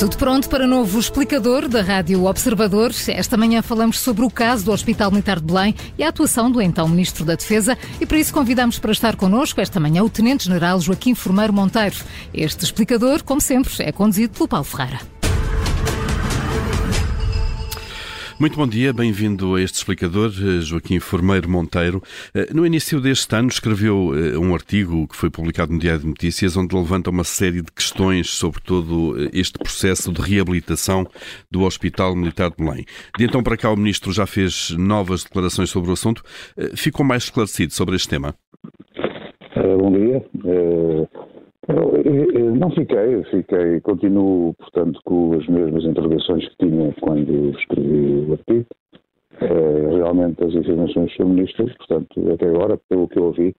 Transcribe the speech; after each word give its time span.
Tudo 0.00 0.16
pronto 0.16 0.48
para 0.48 0.66
novo 0.66 0.98
explicador 0.98 1.68
da 1.68 1.82
Rádio 1.82 2.24
Observador. 2.24 2.90
Esta 3.08 3.36
manhã 3.36 3.60
falamos 3.60 4.00
sobre 4.00 4.24
o 4.24 4.30
caso 4.30 4.64
do 4.64 4.72
Hospital 4.72 5.10
Militar 5.10 5.38
de 5.38 5.44
Belém 5.44 5.74
e 5.98 6.02
a 6.02 6.08
atuação 6.08 6.50
do 6.50 6.62
então 6.62 6.88
Ministro 6.88 7.22
da 7.22 7.34
Defesa 7.34 7.76
e 8.00 8.06
para 8.06 8.16
isso 8.16 8.32
convidamos 8.32 8.78
para 8.78 8.92
estar 8.92 9.14
connosco 9.14 9.60
esta 9.60 9.78
manhã 9.78 10.02
o 10.02 10.08
Tenente-General 10.08 10.80
Joaquim 10.80 11.14
Formeiro 11.14 11.52
Monteiro. 11.52 11.96
Este 12.32 12.64
explicador, 12.64 13.22
como 13.22 13.42
sempre, 13.42 13.74
é 13.80 13.92
conduzido 13.92 14.32
pelo 14.32 14.48
Paulo 14.48 14.64
Ferreira. 14.64 15.00
Muito 18.40 18.56
bom 18.56 18.66
dia, 18.66 18.90
bem-vindo 18.90 19.54
a 19.54 19.60
este 19.60 19.74
explicador, 19.74 20.30
eh, 20.30 20.62
Joaquim 20.62 20.98
Formeiro 20.98 21.46
Monteiro. 21.46 22.02
Eh, 22.34 22.48
no 22.54 22.64
início 22.64 22.98
deste 22.98 23.36
ano 23.36 23.48
escreveu 23.48 24.14
eh, 24.14 24.38
um 24.38 24.54
artigo 24.54 25.06
que 25.06 25.14
foi 25.14 25.28
publicado 25.28 25.74
no 25.74 25.78
Diário 25.78 26.00
de 26.00 26.06
Notícias, 26.06 26.56
onde 26.56 26.74
levanta 26.74 27.10
uma 27.10 27.22
série 27.22 27.60
de 27.60 27.70
questões 27.70 28.30
sobre 28.30 28.62
todo 28.62 29.14
este 29.34 29.58
processo 29.58 30.10
de 30.10 30.22
reabilitação 30.22 31.06
do 31.50 31.64
Hospital 31.64 32.16
Militar 32.16 32.48
de 32.48 32.64
Belém. 32.64 32.86
De 33.18 33.26
então 33.26 33.42
para 33.42 33.58
cá 33.58 33.70
o 33.70 33.76
Ministro 33.76 34.10
já 34.10 34.24
fez 34.24 34.70
novas 34.70 35.22
declarações 35.22 35.68
sobre 35.68 35.90
o 35.90 35.92
assunto. 35.92 36.22
Ficou 36.74 37.04
mais 37.04 37.24
esclarecido 37.24 37.74
sobre 37.74 37.94
este 37.96 38.08
tema? 38.08 38.34
bom 39.54 39.92
dia. 39.92 40.24
Não 42.58 42.70
fiquei, 42.70 43.22
fiquei, 43.24 43.80
continuo, 43.80 44.54
portanto, 44.54 45.00
com 45.04 45.34
as 45.34 45.46
mesmas 45.46 45.84
interrogações 45.84 46.48
que 46.48 46.66
tinha 46.66 46.94
quando 47.00 47.50
escrevi 47.58 48.26
o 48.28 48.32
artigo. 48.32 48.66
É, 49.40 49.96
realmente 49.96 50.44
as 50.44 50.54
informações 50.54 51.14
são 51.16 51.28
ministro, 51.28 51.64
portanto, 51.78 52.32
até 52.32 52.46
agora, 52.46 52.78
pelo 52.88 53.08
que 53.08 53.18
eu 53.18 53.24
ouvi, 53.24 53.54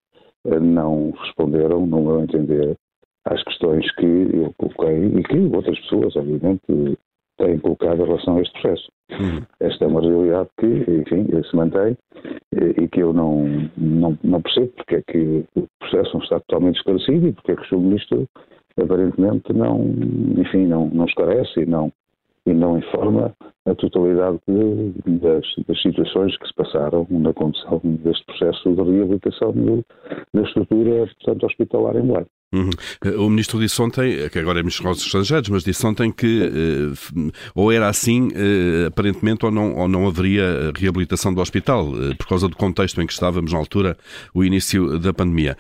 eh, 0.46 0.60
não 0.60 1.12
responderam, 1.12 1.86
no 1.86 2.02
meu 2.02 2.22
entender, 2.22 2.78
às 3.26 3.44
questões 3.44 3.90
que 3.96 4.06
eu 4.06 4.54
coloquei 4.58 5.06
e 5.06 5.24
que 5.24 5.38
outras 5.56 5.80
pessoas, 5.80 6.16
obviamente, 6.16 6.98
têm 7.42 7.60
colocado 7.60 8.02
em 8.02 8.06
relação 8.06 8.38
a 8.38 8.42
este 8.42 8.62
processo. 8.62 8.92
Uhum. 9.12 9.42
Esta 9.60 9.86
é 9.86 9.88
uma 9.88 10.02
realidade 10.02 10.50
que, 10.58 10.68
enfim, 10.68 11.28
se 11.44 11.56
mantém 11.56 11.98
e 12.54 12.88
que 12.88 13.02
eu 13.02 13.12
não, 13.14 13.70
não, 13.78 14.18
não 14.24 14.42
percebo 14.42 14.68
porque 14.78 14.96
é 14.96 15.02
que 15.02 15.46
o 15.56 15.68
processo 15.80 16.14
não 16.14 16.24
está 16.24 16.40
totalmente 16.42 16.78
esclarecido 16.78 17.28
e 17.28 17.34
porque 17.34 17.52
é 17.52 17.56
que 17.56 17.62
o 17.62 17.66
Sr. 17.66 17.78
Ministro 17.78 18.28
aparentemente 18.82 19.54
não, 19.54 19.82
enfim, 20.38 20.66
não, 20.66 20.90
não 20.90 21.06
esclarece 21.06 21.62
e 21.62 21.66
não, 21.66 21.92
e 22.46 22.54
não 22.54 22.78
informa 22.78 23.34
a 23.66 23.76
totalidade 23.76 24.40
de, 24.48 25.20
das, 25.20 25.46
das, 25.68 25.82
situações 25.82 26.36
que 26.38 26.48
se 26.48 26.54
passaram 26.54 27.06
na 27.10 27.34
condução 27.34 27.82
deste 27.84 28.26
processo 28.26 28.74
de 28.74 28.82
reabilitação 28.82 29.54
da 30.34 30.42
estrutura, 30.42 31.08
portanto, 31.08 31.46
hospitalar 31.46 31.96
em 31.98 32.08
Belém. 32.08 32.26
Uhum. 32.54 32.70
O 33.18 33.30
ministro 33.30 33.58
disse 33.60 33.82
ontem, 33.82 34.28
que 34.30 34.38
agora 34.38 34.60
é 34.60 34.62
ministro 34.64 34.90
dos 34.90 35.06
Estrangeiros, 35.06 35.48
mas 35.48 35.64
disse 35.64 35.86
ontem 35.86 36.12
que 36.12 36.42
uh, 36.42 37.32
ou 37.56 37.72
era 37.72 37.88
assim, 37.88 38.28
uh, 38.28 38.88
aparentemente, 38.88 39.46
ou 39.46 39.52
não, 39.52 39.74
ou 39.76 39.88
não 39.88 40.06
haveria 40.06 40.74
reabilitação 40.76 41.34
do 41.34 41.40
hospital, 41.40 41.90
uh, 41.90 42.14
por 42.18 42.28
causa 42.28 42.50
do 42.50 42.56
contexto 42.58 43.02
em 43.02 43.08
que 43.08 43.14
estávamos 43.14 43.54
na 43.54 43.58
altura, 43.58 43.98
o 44.34 44.44
início 44.44 45.00
da 45.00 45.14
pandemia. 45.14 45.58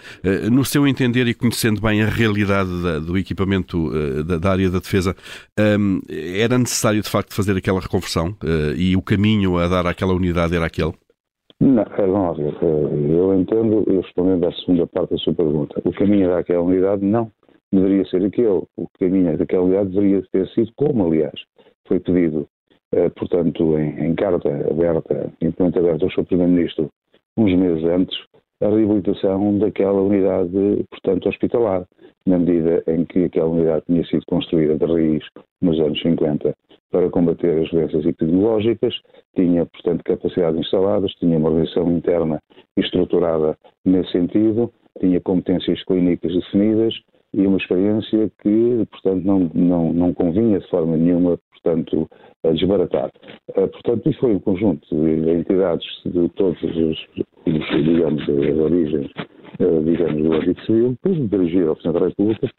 no 0.52 0.66
seu 0.66 0.86
entender 0.86 1.28
e 1.28 1.34
conhecendo 1.34 1.80
bem 1.80 2.02
a 2.02 2.10
realidade 2.10 2.70
da, 2.84 3.00
do 3.00 3.18
equipamento 3.18 3.90
da, 4.24 4.38
da, 4.38 4.52
área 4.52 4.70
da 4.70 4.80
defesa, 4.80 5.16
um, 5.80 6.02
era 6.10 6.58
necessário 6.58 7.02
de 7.02 7.10
facto 7.10 7.34
fazer 7.34 7.56
aquela 7.56 7.80
reconversão 7.80 8.36
e 8.76 8.96
o 8.96 9.02
caminho 9.02 9.58
a 9.58 9.68
dar 9.68 9.88
àquela 9.88 10.14
unidade 10.14 10.56
era 10.56 10.66
aquele? 10.66 10.94
Não, 11.62 11.86
vamos 11.86 12.38
ver. 12.40 12.56
Eh, 12.60 13.12
eu 13.12 13.40
entendo, 13.40 13.84
eu 13.86 14.02
respondendo 14.02 14.48
à 14.48 14.52
segunda 14.52 14.88
parte 14.88 15.12
da 15.12 15.18
sua 15.18 15.34
pergunta, 15.34 15.80
o 15.86 15.94
caminho 15.94 16.28
daquela 16.28 16.64
unidade 16.64 17.06
não 17.06 17.32
deveria 17.72 18.04
ser 18.06 18.26
aquele. 18.26 18.48
O 18.76 18.88
caminho 19.00 19.38
daquela 19.38 19.64
unidade 19.64 19.92
deveria 19.92 20.24
ter 20.32 20.48
sido 20.50 20.72
como, 20.76 21.06
aliás, 21.06 21.40
foi 21.88 22.00
pedido, 22.00 22.48
eh, 22.92 23.10
portanto, 23.10 23.78
em, 23.78 24.08
em 24.08 24.16
carta 24.16 24.50
aberta, 24.50 25.32
em 25.40 25.52
documento 25.52 25.78
aberto 25.78 26.04
ao 26.06 26.10
Sr. 26.10 26.26
Primeiro-Ministro, 26.26 26.90
uns 27.38 27.54
meses 27.56 27.84
antes, 27.84 28.18
a 28.62 28.70
reabilitação 28.70 29.58
daquela 29.58 30.02
unidade, 30.02 30.86
portanto, 30.90 31.30
hospitalar, 31.30 31.86
na 32.26 32.38
medida 32.38 32.84
em 32.88 33.04
que 33.06 33.26
aquela 33.26 33.48
unidade 33.48 33.86
tinha 33.88 34.06
sido 34.06 34.24
construída 34.28 34.78
de 34.78 34.86
raiz 34.86 35.24
nos 35.62 35.80
anos 35.80 36.00
50 36.02 36.56
para 36.92 37.10
combater 37.10 37.64
as 37.64 37.70
doenças 37.72 38.06
epidemiológicas, 38.06 38.94
tinha, 39.36 39.66
portanto, 39.66 40.04
capacidades 40.04 40.60
instaladas, 40.60 41.12
tinha 41.14 41.38
uma 41.38 41.50
organização 41.50 41.92
interna 41.92 42.40
estruturada 42.78 43.58
nesse 43.86 44.12
sentido, 44.12 44.72
tinha 45.00 45.20
competências 45.22 45.84
clínicas 45.86 46.34
definidas 46.34 46.94
e 47.34 47.48
uma 47.48 47.58
experiência 47.58 48.32
que, 48.42 48.86
portanto, 48.92 49.24
não, 49.24 49.52
não, 49.54 49.94
não 49.94 50.14
convinha 50.14 50.60
de 50.60 50.70
forma 50.70 50.98
nenhuma, 50.98 51.40
portanto, 51.52 52.10
desbaratar. 52.44 53.12
Eh, 53.56 53.68
portanto, 53.68 54.10
isso 54.10 54.20
foi 54.20 54.36
um 54.36 54.40
conjunto 54.40 54.88
de 54.90 55.32
entidades 55.32 55.86
de 56.06 56.28
todos 56.30 56.62
os, 56.64 57.08
digamos, 57.46 58.22
as 58.24 58.58
origens, 58.58 59.12
eh, 59.60 59.82
digamos, 59.86 60.24
do 60.24 60.34
âmbito 60.34 60.66
civil, 60.66 60.98
depois 61.04 61.30
dirigir 61.30 61.68
ao 61.68 61.76
Presidente 61.76 62.00
da 62.00 62.08
República, 62.08 62.50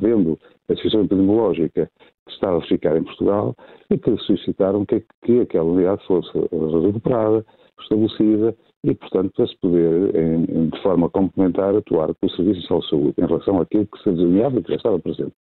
vendo 0.00 0.38
a 0.68 0.74
situação 0.76 1.04
epidemiológica 1.04 1.90
que 2.26 2.32
estava 2.32 2.58
a 2.58 2.62
ficar 2.62 2.96
em 2.96 3.02
Portugal 3.02 3.56
e 3.90 3.98
que 3.98 4.16
solicitaram 4.18 4.84
que, 4.84 5.02
que 5.24 5.40
aquela 5.40 5.64
unidade 5.64 6.06
fosse 6.06 6.30
recuperada, 6.32 7.44
estabelecida 7.80 8.54
e, 8.82 8.94
portanto, 8.94 9.32
para 9.36 9.46
se 9.46 9.56
poder, 9.58 10.16
em, 10.16 10.68
de 10.68 10.82
forma 10.82 11.10
complementar, 11.10 11.74
atuar 11.76 12.14
com 12.14 12.26
o 12.26 12.30
Serviço 12.30 12.60
de 12.60 12.88
Saúde 12.88 13.14
em 13.18 13.26
relação 13.26 13.60
àquilo 13.60 13.86
que 13.86 14.02
se 14.02 14.10
desenhava 14.10 14.62
que 14.62 14.70
já 14.70 14.76
estava 14.76 14.98
presente. 14.98 15.34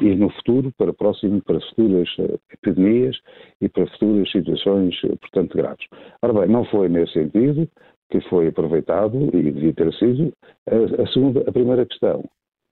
E 0.00 0.14
no 0.14 0.28
futuro, 0.30 0.72
para 0.76 0.92
próximo, 0.92 1.42
para 1.42 1.60
futuras 1.60 2.08
eh, 2.18 2.38
epidemias 2.52 3.16
e 3.60 3.68
para 3.68 3.86
futuras 3.86 4.30
situações, 4.30 4.94
eh, 5.04 5.16
portanto, 5.16 5.56
graves. 5.56 5.86
Ora 6.20 6.32
bem, 6.32 6.48
não 6.48 6.64
foi 6.66 6.88
nesse 6.88 7.12
sentido 7.12 7.68
que 8.10 8.20
foi 8.28 8.48
aproveitado 8.48 9.30
e 9.32 9.50
devia 9.50 9.72
ter 9.72 9.92
sido. 9.94 10.32
A, 10.68 11.02
a 11.02 11.06
segunda, 11.06 11.44
a 11.48 11.52
primeira 11.52 11.86
questão 11.86 12.22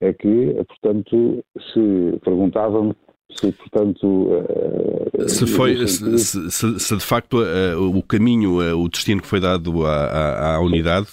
é 0.01 0.13
que, 0.13 0.55
portanto, 0.69 1.45
se 1.73 2.19
perguntavam 2.25 2.95
se, 3.35 3.53
portanto. 3.53 4.07
Uh, 4.07 5.29
se, 5.29 5.47
foi, 5.47 5.87
se, 5.87 6.19
se, 6.19 6.79
se, 6.79 6.97
de 6.97 7.05
facto 7.05 7.39
uh, 7.39 7.97
o 7.97 8.03
caminho, 8.03 8.61
uh, 8.61 8.79
o 8.79 8.89
destino 8.89 9.21
que 9.21 9.29
foi 9.29 9.41
dado 9.41 9.87
à, 9.87 10.05
à, 10.05 10.57
à 10.57 10.61
unidade, 10.61 11.09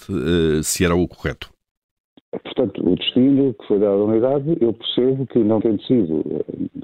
se 0.62 0.84
era 0.84 0.94
o 0.94 1.06
correto. 1.08 1.50
Portanto, 2.44 2.88
o 2.88 2.94
destino 2.94 3.54
que 3.54 3.66
foi 3.66 3.78
dado 3.80 4.02
à 4.02 4.04
unidade, 4.04 4.56
eu 4.60 4.72
percebo 4.72 5.26
que 5.26 5.40
não 5.40 5.60
tem 5.60 5.76
sido 5.80 6.22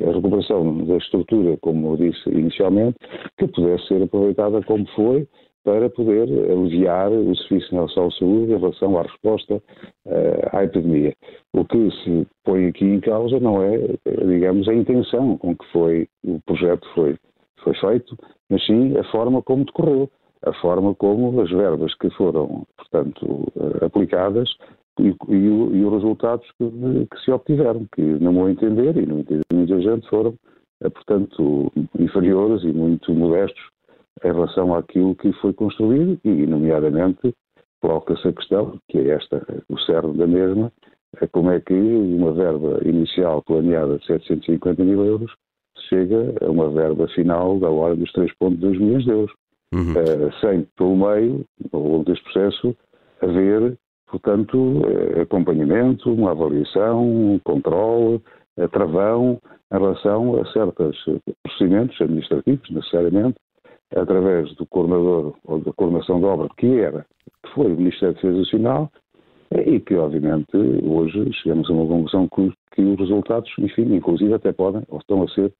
a 0.03 0.13
recuperação 0.13 0.85
da 0.85 0.97
estrutura, 0.97 1.57
como 1.59 1.93
eu 1.93 1.97
disse 1.97 2.29
inicialmente, 2.31 2.97
que 3.39 3.47
pudesse 3.47 3.87
ser 3.87 4.03
aproveitada 4.03 4.61
como 4.63 4.87
foi 4.97 5.29
para 5.67 5.91
poder 5.91 6.29
aliviar 6.49 7.11
o 7.11 7.35
Serviço 7.35 7.75
Nacional 7.75 8.09
de 8.11 8.19
Saúde 8.21 8.53
em 8.53 8.57
relação 8.57 8.97
à 8.97 9.03
resposta 9.03 9.55
uh, 9.57 10.57
à 10.57 10.63
epidemia. 10.63 11.13
O 11.53 11.65
que 11.65 11.91
se 11.91 12.25
põe 12.45 12.69
aqui 12.69 12.85
em 12.85 13.01
causa 13.01 13.41
não 13.41 13.61
é, 13.61 13.77
digamos, 14.07 14.69
a 14.69 14.75
intenção 14.75 15.37
com 15.37 15.57
que 15.57 15.67
foi 15.73 16.09
o 16.25 16.39
projeto 16.47 16.87
foi, 16.95 17.17
foi 17.65 17.75
feito, 17.75 18.17
mas 18.49 18.65
sim 18.65 18.97
a 18.97 19.03
forma 19.11 19.43
como 19.43 19.65
decorreu, 19.65 20.09
a 20.45 20.53
forma 20.53 20.95
como 20.95 21.41
as 21.41 21.51
verbas 21.51 21.93
que 21.97 22.11
foram, 22.11 22.65
portanto, 22.77 23.27
uh, 23.57 23.85
aplicadas 23.85 24.49
e, 25.01 25.09
e, 25.09 25.35
e, 25.35 25.85
os 25.85 25.93
resultados 25.93 26.47
que, 26.57 27.07
que, 27.11 27.25
se 27.25 27.33
obtiveram, 27.33 27.89
que, 27.93 28.03
no 28.03 28.33
meu 28.33 28.49
entender 28.49 28.97
e 28.97 29.05
no 29.05 29.19
entender 29.19 29.43
de 29.51 29.57
muita 29.57 29.81
gente, 29.81 30.09
foram, 30.09 30.31
uh, 30.85 30.91
portanto, 30.93 31.73
inferiores 31.99 32.63
e 32.63 32.69
muito 32.69 33.13
modestos 33.13 33.76
em 34.25 34.33
relação 34.33 34.75
àquilo 34.75 35.15
que 35.15 35.33
foi 35.35 35.53
construído 35.53 36.19
e, 36.25 36.47
nomeadamente, 36.47 37.35
coloca-se 37.81 38.27
a 38.29 38.33
questão, 38.33 38.79
que 38.89 38.99
é 38.99 39.11
esta, 39.11 39.45
o 39.69 39.79
cerne 39.81 40.17
da 40.17 40.27
mesma, 40.27 40.73
é 41.21 41.27
como 41.27 41.51
é 41.51 41.61
que 41.61 41.75
uma 41.75 42.33
verba 42.33 42.81
inicial 42.85 43.43
planeada 43.43 43.99
de 43.99 44.07
750 44.07 44.85
mil 44.85 45.05
euros 45.05 45.33
chega 45.89 46.35
a 46.41 46.51
uma 46.51 46.69
verba 46.71 47.07
final 47.09 47.59
da 47.59 47.71
ordem 47.71 48.01
dos 48.01 48.13
3,2 48.13 48.79
milhões 48.79 49.05
de 49.05 49.11
euros. 49.11 49.33
Uhum. 49.75 49.93
Uh, 49.93 50.33
sem, 50.41 50.67
pelo 50.77 50.97
meio, 50.97 51.45
ao 51.73 51.81
longo 51.81 52.05
deste 52.05 52.23
processo, 52.25 52.77
haver, 53.21 53.77
portanto, 54.11 54.57
uh, 54.57 55.21
acompanhamento, 55.21 56.13
uma 56.13 56.31
avaliação, 56.31 57.05
um 57.05 57.39
controle, 57.41 58.23
uh, 58.59 58.69
travão 58.69 59.41
em 59.73 59.79
relação 59.79 60.41
a 60.41 60.47
certos 60.53 60.97
procedimentos 61.43 62.01
administrativos, 62.01 62.71
necessariamente, 62.71 63.37
através 63.95 64.55
do 64.57 64.67
coordenador 64.67 65.35
ou 65.45 65.61
da 65.61 65.73
coordenação 65.73 66.19
de 66.19 66.27
obra, 66.27 66.49
que 66.57 66.81
era, 66.81 67.07
que 67.43 67.51
foi 67.55 67.67
o 67.67 67.77
Ministério 67.77 68.15
da 68.15 68.21
Defesa 68.21 68.39
Nacional, 68.39 68.91
e 69.53 69.81
que, 69.81 69.95
obviamente, 69.95 70.57
hoje 70.57 71.33
chegamos 71.35 71.71
a 71.71 71.73
uma 71.73 71.87
conclusão 71.87 72.29
que, 72.29 72.53
que 72.73 72.83
os 72.83 72.99
resultados, 72.99 73.51
enfim, 73.59 73.95
inclusive 73.95 74.35
até 74.35 74.53
podem, 74.53 74.83
ou 74.89 74.99
estão 74.99 75.23
a 75.23 75.29
ser, 75.29 75.53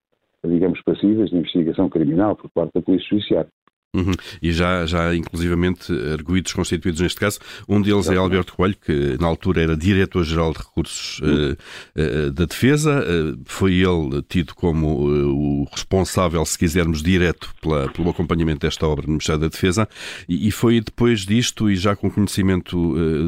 digamos, 0.45 0.81
passíveis 0.83 1.31
de 1.31 1.37
investigação 1.37 1.89
criminal 1.89 2.35
por 2.35 2.51
parte 2.51 2.73
da 2.75 2.83
Polícia 2.83 3.09
Judiciária. 3.11 3.51
Uhum. 3.95 4.13
E 4.43 4.53
já, 4.53 4.85
já 4.85 5.15
inclusivamente 5.15 5.91
arguídos 6.13 6.53
constituídos 6.53 7.01
neste 7.01 7.19
caso. 7.19 7.39
Um 7.67 7.81
deles 7.81 8.09
é 8.09 8.17
Alberto 8.17 8.55
Coelho, 8.55 8.77
que 8.77 9.17
na 9.19 9.27
altura 9.27 9.63
era 9.63 9.77
Diretor-Geral 9.77 10.53
de 10.53 10.59
Recursos 10.59 11.21
uh, 11.21 11.57
uh, 11.99 12.31
da 12.31 12.45
Defesa. 12.45 13.01
Uh, 13.03 13.41
foi 13.47 13.75
ele 13.75 14.23
tido 14.29 14.55
como 14.55 15.07
o 15.07 15.65
responsável, 15.73 16.45
se 16.45 16.59
quisermos, 16.59 17.03
direto 17.03 17.55
pela, 17.63 17.89
pelo 17.89 18.11
acompanhamento 18.11 18.67
desta 18.67 18.87
obra 18.87 19.07
no 19.07 19.13
Ministério 19.13 19.41
da 19.41 19.49
Defesa. 19.49 19.89
E, 20.29 20.49
e 20.49 20.51
foi 20.51 20.81
depois 20.81 21.21
disto, 21.21 21.71
e 21.71 21.77
já 21.77 21.97
com 21.97 22.11
conhecimento 22.11 22.77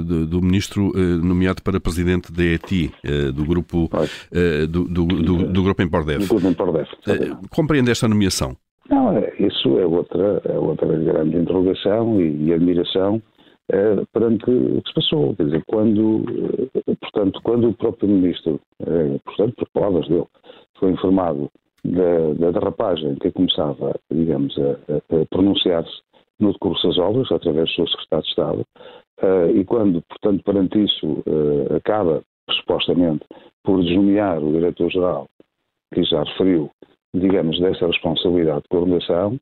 do, 0.05 0.27
do 0.27 0.43
Ministro, 0.43 0.93
nomeado 1.23 1.63
para 1.63 1.81
Presidente 1.81 2.31
da 2.31 2.45
ETI, 2.45 2.93
do 3.35 3.45
grupo, 3.45 3.91
do, 4.69 4.85
do, 4.85 5.07
do, 5.07 5.53
do, 5.53 5.63
grupo 5.63 5.83
Empordev. 5.83 6.27
Compreende 7.51 7.91
esta 7.91 8.07
nomeação? 8.07 8.57
Não, 8.89 9.13
é, 9.13 9.35
isso 9.39 9.79
é 9.79 9.87
outra, 9.87 10.41
é 10.47 10.59
outra 10.59 10.89
grande 10.99 11.37
interrogação 11.37 12.21
e, 12.21 12.47
e 12.47 12.55
admiração 12.55 13.23
é, 13.71 13.97
perante 14.13 14.51
o 14.51 14.81
que 14.81 14.89
se 14.89 14.95
passou. 14.95 15.37
Quer 15.37 15.45
dizer, 15.45 15.65
quando, 15.67 16.25
eh, 16.75 16.95
portanto, 17.01 17.41
quando 17.43 17.69
o 17.69 17.75
próprio 17.75 18.09
ministro, 18.09 18.59
é, 18.81 19.19
portanto, 19.25 19.55
por 19.57 19.69
palavras 19.75 20.09
dele, 20.09 20.27
foi 20.79 20.93
informado 20.93 21.51
da, 21.85 22.33
da 22.39 22.51
derrapagem 22.51 23.17
que 23.17 23.31
começava, 23.31 23.95
digamos, 24.11 24.57
a, 24.59 25.17
a 25.17 25.27
pronunciar-se 25.29 26.01
no 26.41 26.53
decurso 26.53 26.89
das 26.89 26.99
obras, 26.99 27.31
através 27.31 27.69
do 27.69 27.75
seu 27.75 27.89
secretário 27.89 28.25
de 28.25 28.31
Estado, 28.31 28.67
e 29.53 29.65
quando, 29.65 30.01
portanto, 30.03 30.45
perante 30.45 30.85
isso, 30.85 31.25
acaba, 31.75 32.23
supostamente, 32.49 33.27
por 33.65 33.83
desnomear 33.83 34.39
o 34.39 34.53
diretor-geral, 34.53 35.27
que 35.93 36.05
já 36.05 36.23
referiu, 36.23 36.71
digamos, 37.15 37.59
dessa 37.61 37.87
responsabilidade 37.87 38.63
de 38.63 38.69
coordenação, 38.69 39.39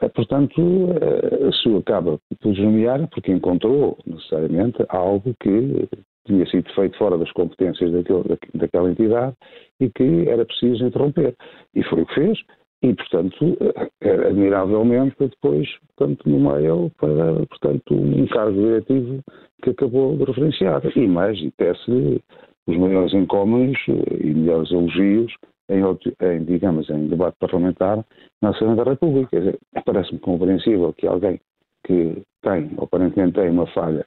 eh, 0.00 0.08
portanto, 0.08 0.60
eh, 0.60 1.50
se 1.62 1.76
acaba 1.76 2.18
por 2.40 2.52
desnomear 2.52 3.08
porque 3.08 3.32
encontrou 3.32 3.98
necessariamente 4.06 4.84
algo 4.88 5.34
que 5.40 5.88
tinha 6.26 6.46
sido 6.46 6.72
feito 6.74 6.96
fora 6.96 7.18
das 7.18 7.30
competências 7.32 7.90
daquele, 7.92 8.38
daquela 8.54 8.90
entidade 8.90 9.34
e 9.80 9.90
que 9.90 10.28
era 10.28 10.44
preciso 10.44 10.86
interromper. 10.86 11.34
E 11.74 11.82
foi 11.84 12.02
o 12.02 12.06
que 12.06 12.14
fez, 12.14 12.38
e, 12.82 12.94
portanto, 12.94 13.58
eh, 14.00 14.28
admiravelmente, 14.28 15.16
depois, 15.18 15.68
portanto, 15.96 16.28
nomeia 16.28 16.72
para, 16.98 17.46
portanto, 17.46 17.94
um 17.94 18.26
cargo 18.28 18.56
diretivo 18.56 19.22
que 19.62 19.70
acabou 19.70 20.16
de 20.16 20.24
referenciar. 20.24 20.80
E 20.96 21.06
mais, 21.06 21.38
e 21.38 21.50
tece 21.58 22.22
os 22.66 22.76
maiores 22.76 23.12
encômenos 23.12 23.78
e 23.86 24.32
melhores 24.32 24.70
elogios 24.70 25.32
em, 25.70 25.82
em, 26.26 26.44
digamos, 26.44 26.90
em 26.90 27.06
debate 27.08 27.36
parlamentar 27.38 28.04
na 28.42 28.50
Assembleia 28.50 28.84
da 28.84 28.90
República. 28.90 29.58
Parece-me 29.84 30.18
compreensível 30.18 30.92
que 30.92 31.06
alguém 31.06 31.40
que 31.86 32.22
tem, 32.42 32.70
aparentemente 32.78 33.34
tem 33.34 33.50
uma 33.50 33.66
falha 33.68 34.04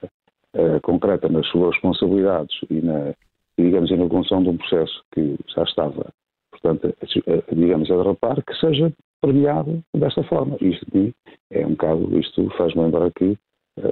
uh, 0.55 0.79
concreta 0.81 1.27
nas 1.29 1.47
suas 1.47 1.73
responsabilidades 1.73 2.55
e 2.69 2.81
na, 2.81 3.13
digamos, 3.57 3.89
na 3.91 4.07
condução 4.07 4.43
de 4.43 4.49
um 4.49 4.57
processo 4.57 5.03
que 5.13 5.35
já 5.55 5.63
estava, 5.63 6.11
portanto, 6.51 6.93
a, 7.01 7.55
digamos, 7.55 7.89
a 7.89 7.97
derrapar, 7.97 8.43
que 8.45 8.55
seja 8.55 8.91
premiado 9.21 9.81
desta 9.95 10.23
forma. 10.23 10.57
Isto 10.61 11.13
é 11.51 11.65
um 11.65 11.71
bocado, 11.71 12.19
isto 12.19 12.49
faz-me 12.57 12.83
lembrar 12.83 13.11
que, 13.11 13.37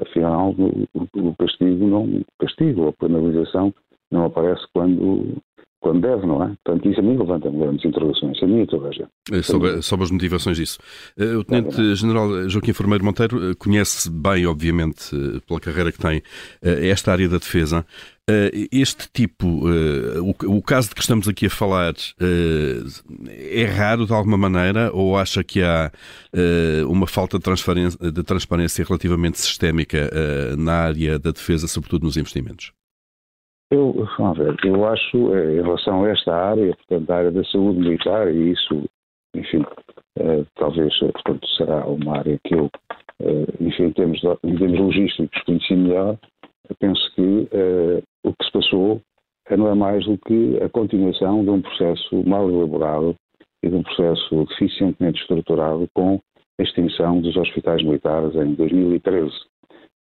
afinal, 0.01 0.51
o, 0.51 1.07
o 1.15 1.35
castigo 1.37 1.87
não, 1.87 2.21
castigo, 2.39 2.87
a 2.89 2.93
penalização 2.93 3.73
não 4.11 4.25
aparece 4.25 4.65
quando 4.73 5.37
quando 5.81 6.01
deve, 6.01 6.25
não 6.27 6.43
é? 6.43 6.53
Portanto, 6.63 6.87
isso 6.87 6.99
a 6.99 7.03
mim 7.03 7.17
levanta-me 7.17 7.57
grandes 7.57 7.83
interrogações, 7.83 8.41
a 8.41 8.47
mim 8.47 8.61
e 8.61 8.67
toda 8.67 8.87
a 8.87 8.91
gente. 8.91 9.09
É, 9.31 9.41
sobre, 9.41 9.81
sobre 9.81 10.05
as 10.05 10.11
motivações 10.11 10.55
disso. 10.55 10.77
Eh, 11.17 11.35
o 11.35 11.43
Tenente-General 11.43 12.47
Joaquim 12.47 12.71
Formeiro 12.71 13.03
Monteiro 13.03 13.51
eh, 13.51 13.55
conhece 13.55 14.09
bem, 14.09 14.45
obviamente, 14.45 15.09
eh, 15.13 15.39
pela 15.45 15.59
carreira 15.59 15.91
que 15.91 15.97
tem, 15.97 16.21
esta 16.61 17.11
área 17.11 17.27
da 17.27 17.37
defesa. 17.37 17.85
Este 18.71 19.09
tipo, 19.11 19.65
o 20.45 20.61
caso 20.61 20.89
de 20.89 20.95
que 20.95 21.01
estamos 21.01 21.27
aqui 21.27 21.47
a 21.47 21.49
falar, 21.49 21.93
é 23.27 23.65
raro 23.65 24.05
de 24.05 24.13
alguma 24.13 24.37
maneira 24.37 24.89
ou 24.93 25.17
acha 25.17 25.43
que 25.43 25.61
há 25.61 25.91
uma 26.87 27.07
falta 27.07 27.37
de 27.37 27.43
transparência, 27.43 28.11
de 28.11 28.23
transparência 28.23 28.85
relativamente 28.85 29.37
sistémica 29.37 30.09
na 30.57 30.73
área 30.73 31.19
da 31.19 31.31
defesa, 31.31 31.67
sobretudo 31.67 32.05
nos 32.05 32.15
investimentos? 32.15 32.71
Eu, 33.71 34.05
vamos 34.17 34.37
ver, 34.37 34.53
eu 34.65 34.85
acho, 34.85 35.33
eh, 35.33 35.53
em 35.53 35.61
relação 35.61 36.03
a 36.03 36.09
esta 36.09 36.35
área, 36.35 36.75
portanto, 36.75 37.09
a 37.09 37.15
área 37.15 37.31
da 37.31 37.43
saúde 37.45 37.79
militar, 37.79 38.29
e 38.29 38.51
isso, 38.51 38.83
enfim, 39.33 39.63
eh, 40.19 40.43
talvez, 40.55 40.93
eh, 41.01 41.09
portanto, 41.13 41.47
será 41.55 41.87
uma 41.87 42.17
área 42.17 42.37
que 42.43 42.53
eu, 42.53 42.69
enfim, 43.61 43.83
em 43.83 43.93
termos, 43.93 44.21
em 44.43 44.57
termos 44.57 44.77
logísticos, 44.77 45.41
conheci 45.43 45.73
melhor, 45.73 46.17
penso 46.79 47.15
que 47.15 47.47
o 48.25 48.33
que 48.33 48.45
se 48.45 48.51
passou 48.51 49.01
não 49.57 49.67
é 49.69 49.75
mais 49.75 50.03
do 50.05 50.17
que 50.17 50.61
a 50.61 50.67
continuação 50.67 51.43
de 51.43 51.49
um 51.51 51.61
processo 51.61 52.27
mal 52.27 52.49
elaborado 52.49 53.15
e 53.63 53.69
de 53.69 53.75
um 53.75 53.83
processo 53.83 54.45
deficientemente 54.49 55.21
estruturado 55.21 55.87
com 55.93 56.19
a 56.59 56.63
extinção 56.63 57.21
dos 57.21 57.37
hospitais 57.37 57.81
militares 57.83 58.35
em 58.35 58.53
2013, 58.55 59.31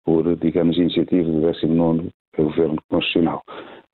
por, 0.05 0.37
digamos, 0.37 0.77
iniciativa 0.79 1.31
do 1.31 1.41
19 1.41 2.11
Governo 2.43 2.77
Constitucional. 2.89 3.43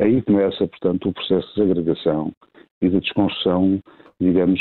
Aí 0.01 0.23
começa, 0.23 0.67
portanto, 0.67 1.09
o 1.09 1.13
processo 1.13 1.49
de 1.55 1.63
desagregação 1.63 2.33
e 2.83 2.89
de 2.89 3.01
desconstrução, 3.01 3.81
digamos, 4.21 4.61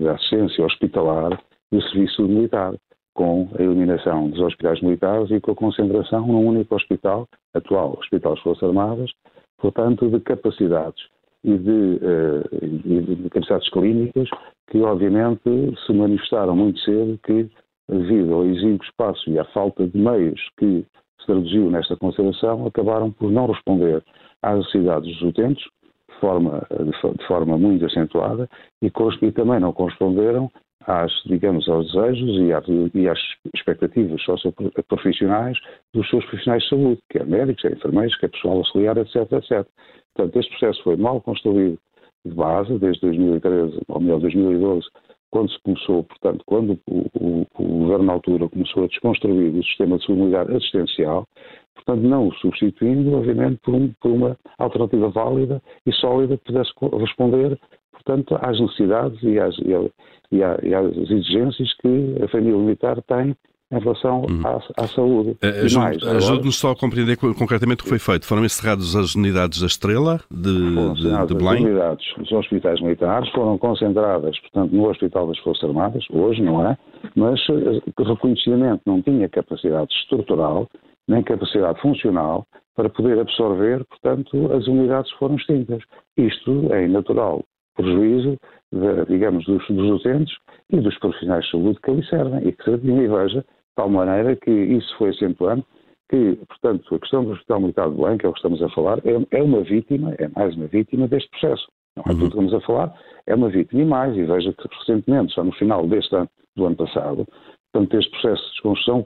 da 0.00 0.12
assistência 0.12 0.64
hospitalar 0.64 1.40
do 1.72 1.82
serviço 1.82 2.22
militar, 2.22 2.74
com 3.14 3.48
a 3.58 3.62
eliminação 3.62 4.28
dos 4.28 4.40
hospitais 4.40 4.80
militares 4.82 5.30
e 5.30 5.40
com 5.40 5.52
a 5.52 5.54
concentração 5.54 6.26
num 6.26 6.46
único 6.46 6.74
hospital, 6.74 7.28
atual 7.54 7.96
Hospital 7.98 8.34
das 8.34 8.42
Forças 8.42 8.68
Armadas, 8.68 9.10
portanto, 9.58 10.08
de 10.10 10.20
capacidades 10.20 11.02
e 11.44 11.56
de, 11.56 11.70
uh, 11.70 13.16
de 13.16 13.28
capacidades 13.30 13.68
clínicas 13.70 14.28
que, 14.68 14.80
obviamente, 14.80 15.42
se 15.86 15.92
manifestaram 15.92 16.56
muito 16.56 16.80
cedo 16.80 17.18
que, 17.24 17.48
devido 17.88 18.34
ao 18.34 18.46
exíguo 18.46 18.82
espaço 18.82 19.30
e 19.30 19.38
à 19.38 19.44
falta 19.46 19.86
de 19.86 19.96
meios 19.96 20.40
que 20.58 20.84
se 21.24 21.26
traduziu 21.26 21.70
nesta 21.70 21.96
conservação, 21.96 22.66
acabaram 22.66 23.10
por 23.10 23.30
não 23.30 23.46
responder 23.46 24.02
às 24.42 24.58
necessidades 24.58 25.10
dos 25.14 25.22
utentes 25.22 25.64
de 26.08 26.20
forma, 26.20 26.66
de, 26.70 27.26
forma 27.26 27.58
muito 27.58 27.84
acentuada 27.86 28.48
e, 28.82 28.86
e 29.22 29.32
também 29.32 29.58
não 29.58 29.72
corresponderam 29.72 30.50
às, 30.86 31.10
digamos, 31.24 31.68
aos 31.68 31.92
desejos 31.92 32.38
e 32.40 32.52
às, 32.52 32.64
e 32.94 33.08
às 33.08 33.18
expectativas 33.54 34.22
socioprofissionais 34.22 35.58
dos 35.94 36.08
seus 36.10 36.24
profissionais 36.26 36.62
de 36.62 36.68
saúde, 36.68 37.00
quer 37.10 37.26
médicos, 37.26 37.62
quer 37.62 37.72
enfermeiros, 37.72 38.16
quer 38.18 38.28
pessoal 38.28 38.58
auxiliar, 38.58 38.96
etc, 38.98 39.16
etc. 39.32 39.66
Portanto, 40.14 40.38
este 40.38 40.58
processo 40.58 40.82
foi 40.82 40.96
mal 40.96 41.20
construído 41.22 41.78
de 42.24 42.34
base, 42.34 42.78
desde 42.78 43.00
2013, 43.00 43.80
ou 43.88 44.00
melhor, 44.00 44.20
2012, 44.20 44.86
quando 45.34 45.50
se 45.50 45.58
começou, 45.64 46.04
portanto, 46.04 46.44
quando 46.46 46.78
o, 46.86 47.10
o, 47.18 47.46
o, 47.58 47.64
governo 47.80 48.04
na 48.04 48.12
altura 48.12 48.48
começou 48.48 48.84
a 48.84 48.86
desconstruir 48.86 49.52
o 49.52 49.64
sistema 49.64 49.98
de 49.98 50.06
seguridade 50.06 50.54
assistencial, 50.54 51.26
portanto, 51.74 52.02
não 52.02 52.28
o 52.28 52.34
substituindo, 52.34 53.16
obviamente, 53.16 53.58
por, 53.64 53.74
um, 53.74 53.92
por, 54.00 54.12
uma 54.12 54.38
alternativa 54.58 55.08
válida 55.08 55.60
e 55.84 55.92
sólida 55.94 56.36
que 56.38 56.44
pudesse 56.44 56.70
responder, 57.00 57.58
portanto, 57.90 58.38
às 58.40 58.60
necessidades 58.60 59.20
e 59.24 59.40
às, 59.40 59.58
e, 59.58 60.36
e 60.36 60.72
às 60.72 60.96
exigências 61.10 61.74
que 61.78 62.22
a 62.22 62.28
família 62.28 62.56
militar 62.56 63.02
tem 63.02 63.34
em 63.72 63.78
relação 63.78 64.22
uhum. 64.22 64.42
à, 64.44 64.82
à, 64.84 64.86
saúde. 64.88 65.30
Uh, 65.42 66.16
Ajude-nos 66.16 66.56
só 66.56 66.72
a 66.72 66.76
compreender 66.76 67.16
concretamente 67.16 67.80
o 67.80 67.84
que 67.84 67.88
foi 67.88 67.98
feito. 67.98 68.26
Foram 68.26 68.44
encerradas 68.44 68.94
as 68.94 69.14
unidades 69.14 69.60
da 69.60 69.66
Estrela 69.66 70.20
de, 70.30 70.94
de, 70.94 71.26
de 71.26 71.34
Belém? 71.34 71.54
As 71.54 71.60
unidades 71.60 72.06
dos 72.16 72.32
hospitais 72.32 72.80
militares 72.80 73.28
foram 73.30 73.58
concentradas, 73.58 74.38
portanto, 74.40 74.72
no 74.72 74.88
Hospital 74.88 75.28
das 75.28 75.38
Forças 75.38 75.64
Armadas, 75.64 76.04
hoje, 76.10 76.42
não 76.42 76.66
é? 76.66 76.76
Mas 77.16 77.40
eh, 77.48 78.02
reconhecidamente 78.02 78.82
não 78.86 79.02
tinha 79.02 79.28
capacidade 79.28 79.92
estrutural 79.92 80.68
nem 81.06 81.22
capacidade 81.22 81.80
funcional 81.80 82.46
para 82.74 82.88
poder 82.88 83.18
absorver, 83.20 83.84
portanto, 83.84 84.52
as 84.52 84.66
unidades 84.66 85.10
foram 85.12 85.36
extintas. 85.36 85.82
Isto 86.16 86.72
é 86.72 86.88
natural 86.88 87.44
prejuízo, 87.74 88.38
de, 88.72 89.06
digamos, 89.08 89.44
dos, 89.44 89.66
dos 89.68 90.00
utentes 90.00 90.36
e 90.70 90.80
dos 90.80 90.98
profissionais 90.98 91.44
de 91.44 91.50
saúde 91.50 91.78
que 91.82 91.90
ali 91.90 92.06
servem 92.06 92.48
e 92.48 92.52
que 92.52 92.64
se 92.64 92.76
veja 92.76 93.44
tal 93.76 93.88
maneira 93.88 94.36
que 94.36 94.50
isso 94.50 94.96
foi 94.98 95.10
acentuando 95.10 95.64
que, 96.08 96.38
portanto, 96.46 96.94
a 96.94 96.98
questão 96.98 97.24
do 97.24 97.32
Hospital 97.32 97.60
Militar 97.60 97.90
de 97.90 97.96
Belém, 97.96 98.18
que 98.18 98.26
é 98.26 98.28
o 98.28 98.32
que 98.32 98.38
estamos 98.38 98.62
a 98.62 98.68
falar, 98.70 98.98
é, 98.98 99.38
é 99.38 99.42
uma 99.42 99.62
vítima, 99.62 100.14
é 100.18 100.28
mais 100.28 100.54
uma 100.56 100.66
vítima 100.66 101.08
deste 101.08 101.28
processo. 101.30 101.66
Não 101.96 102.04
é 102.06 102.10
uhum. 102.10 102.18
tudo 102.18 102.30
que 102.30 102.36
estamos 102.36 102.54
a 102.54 102.60
falar, 102.60 102.94
é 103.26 103.34
uma 103.34 103.48
vítima 103.48 103.82
e 103.82 103.84
mais, 103.84 104.16
e 104.16 104.24
veja 104.24 104.52
que 104.52 104.68
recentemente, 104.78 105.32
só 105.32 105.42
no 105.42 105.52
final 105.52 105.86
deste 105.86 106.14
ano, 106.14 106.28
do 106.56 106.66
ano 106.66 106.76
passado, 106.76 107.26
portanto, 107.72 107.98
este 107.98 108.10
processo 108.10 108.42
de 108.42 108.50
desconstrução 108.50 109.04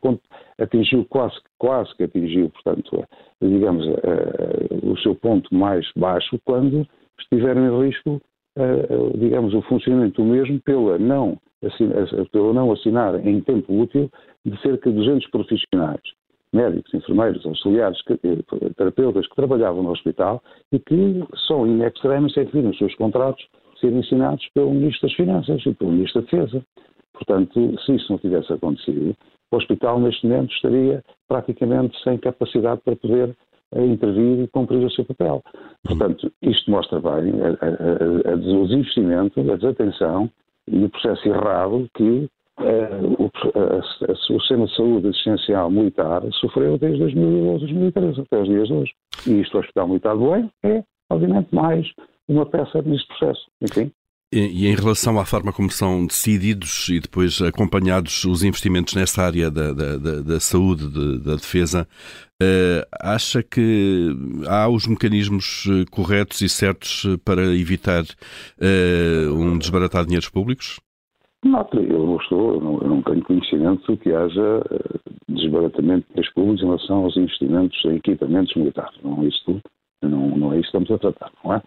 atingiu 0.58 1.06
quase, 1.08 1.37
quase 1.58 1.94
que 1.96 2.04
atingiu, 2.04 2.50
portanto, 2.50 3.04
digamos, 3.40 3.87
o 4.82 4.96
seu 4.98 5.14
ponto 5.14 5.54
mais 5.54 5.90
baixo 5.96 6.38
quando 6.44 6.87
estiveram 7.20 7.66
em 7.66 7.87
risco 7.87 8.20
digamos, 9.17 9.55
o 9.55 9.62
funcionamento 9.62 10.23
do 10.23 10.29
mesmo 10.29 10.61
pela 10.61 10.99
não, 10.99 11.38
pela 12.33 12.53
não 12.53 12.73
assinar 12.73 13.15
em 13.27 13.41
tempo 13.41 13.81
útil 13.81 14.11
de 14.45 14.61
cerca 14.61 14.91
de 14.91 14.97
200 14.97 15.31
profissionais, 15.31 16.00
médicos, 16.53 16.93
enfermeiros, 16.95 17.45
auxiliares, 17.47 17.99
terapeutas 18.77 19.27
que 19.29 19.37
trabalhavam 19.37 19.83
no 19.83 19.91
hospital 19.91 20.43
e 20.73 20.79
que 20.79 21.25
só 21.47 21.67
em 21.67 21.83
extremis 21.83 22.37
é 22.37 22.45
que 22.45 22.53
viram 22.53 22.71
os 22.71 22.79
seus 22.79 22.95
contratos 22.95 23.47
serem 23.81 24.00
assinados 24.00 24.47
pelo 24.55 24.73
Ministro 24.73 25.09
das 25.09 25.17
Finanças 25.17 25.65
e 25.65 25.75
pelo 25.75 25.93
Ministro 25.93 26.23
da 26.23 26.27
Defesa. 26.27 26.65
Portanto, 27.12 27.81
se 27.85 27.95
isso 27.95 28.12
não 28.12 28.19
tivesse 28.19 28.53
acontecido, 28.53 29.15
o 29.50 29.57
hospital 29.57 30.00
neste 30.00 30.27
momento 30.27 30.53
estaria 30.53 31.03
praticamente 31.27 31.97
sem 32.03 32.19
capacidade 32.19 32.81
para 32.85 32.97
poder 32.97 33.37
uh, 33.75 33.84
intervir 33.84 34.40
e 34.40 34.48
cumprir 34.48 34.84
o 34.84 34.90
seu 34.90 35.04
papel. 35.04 35.42
Portanto, 35.84 36.32
isto 36.42 36.70
mostra 36.70 37.00
bem 37.00 37.32
a, 37.42 37.48
a, 37.64 38.32
a, 38.32 38.34
o 38.34 38.66
desinvestimento, 38.66 39.40
a 39.40 39.56
desatenção 39.56 40.30
e 40.66 40.84
o 40.84 40.90
processo 40.90 41.28
errado 41.28 41.88
que 41.94 42.28
uh, 42.60 43.22
o, 43.22 43.30
o, 44.34 44.40
sistema 44.40 44.66
de 44.66 44.76
saúde 44.76 45.08
assistencial 45.08 45.70
militar 45.70 46.22
sofreu 46.40 46.78
desde 46.78 46.98
2012, 46.98 47.66
2013 47.66 48.20
até 48.20 48.40
os 48.40 48.48
dias 48.48 48.68
de 48.68 48.75
hoje. 48.75 48.92
E 49.26 49.40
isto, 49.40 49.56
o 49.56 49.60
Hospital 49.60 49.88
Militar 49.88 50.16
do 50.16 50.30
Bem, 50.30 50.50
é, 50.64 50.84
obviamente, 51.10 51.54
mais 51.54 51.87
uma 52.28 52.46
peça 52.46 52.82
neste 52.82 53.06
processo. 53.08 53.46
Enfim. 53.62 53.90
E, 54.30 54.66
em 54.66 54.75
relação 54.75 55.18
à 55.18 55.25
forma 55.25 55.54
como 55.54 55.70
são 55.70 56.06
decididos 56.06 56.88
e 56.90 57.00
depois 57.00 57.40
acompanhados 57.40 58.25
os 58.25 58.42
investimentos 58.42 58.94
nessa 58.94 59.23
área 59.23 59.50
da, 59.50 59.73
da, 59.73 59.97
da, 59.97 60.20
da 60.20 60.40
saúde, 60.40 60.87
de, 60.87 61.18
da 61.20 61.35
defesa, 61.35 61.88
uh, 62.42 62.85
acha 63.00 63.42
que 63.42 64.14
há 64.47 64.68
os 64.68 64.87
mecanismos 64.87 65.66
eh, 65.70 65.87
corretos 65.90 66.42
e 66.42 66.49
certos 66.49 67.06
para 67.25 67.42
evitar 67.56 68.02
uh, 68.02 69.32
um 69.32 69.56
desbaratar 69.56 70.04
dinheiros 70.04 70.28
públicos? 70.28 70.78
Não, 71.42 71.66
eu 71.73 72.06
não 72.06 72.16
estou, 72.16 72.54
eu 72.54 72.61
não, 72.61 73.02
tenho 73.02 73.23
conhecimento 73.23 73.90
de 73.90 73.97
que 73.99 74.12
haja 74.12 74.62
desbaratamento 75.26 76.06
de 76.08 76.14
dinheiros 76.14 76.35
públicos 76.35 76.61
em 76.61 76.66
relação 76.66 77.04
aos 77.04 77.16
investimentos 77.16 77.82
em 77.87 77.97
equipamentos 77.97 78.54
militares. 78.56 78.99
Não 79.02 79.23
é 79.23 79.26
isso, 79.26 79.61
não, 80.02 80.37
não 80.37 80.52
é 80.52 80.61
isso 80.61 80.71
que 80.71 80.78
estamos 80.78 80.90
a 80.90 80.99
tratar, 80.99 81.33
não 81.45 81.55
é? 81.55 81.62